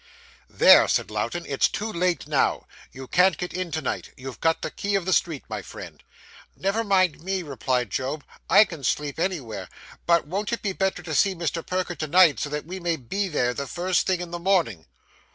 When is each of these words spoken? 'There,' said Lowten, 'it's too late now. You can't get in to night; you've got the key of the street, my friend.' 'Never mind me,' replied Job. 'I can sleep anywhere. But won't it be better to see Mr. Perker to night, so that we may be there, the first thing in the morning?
'There,' 0.49 0.87
said 0.87 1.11
Lowten, 1.11 1.45
'it's 1.45 1.69
too 1.69 1.93
late 1.93 2.25
now. 2.25 2.65
You 2.91 3.07
can't 3.07 3.37
get 3.37 3.53
in 3.53 3.69
to 3.69 3.83
night; 3.83 4.09
you've 4.17 4.39
got 4.41 4.63
the 4.63 4.71
key 4.71 4.95
of 4.95 5.05
the 5.05 5.13
street, 5.13 5.43
my 5.47 5.61
friend.' 5.61 6.01
'Never 6.57 6.83
mind 6.83 7.21
me,' 7.23 7.43
replied 7.43 7.91
Job. 7.91 8.23
'I 8.49 8.65
can 8.65 8.83
sleep 8.83 9.19
anywhere. 9.19 9.69
But 10.07 10.25
won't 10.25 10.51
it 10.51 10.63
be 10.63 10.73
better 10.73 11.03
to 11.03 11.13
see 11.13 11.35
Mr. 11.35 11.63
Perker 11.63 11.93
to 11.93 12.07
night, 12.07 12.39
so 12.39 12.49
that 12.49 12.65
we 12.65 12.79
may 12.79 12.95
be 12.95 13.27
there, 13.27 13.53
the 13.53 13.67
first 13.67 14.07
thing 14.07 14.21
in 14.21 14.31
the 14.31 14.39
morning? 14.39 14.87